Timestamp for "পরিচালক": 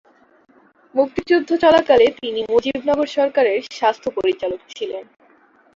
4.17-4.59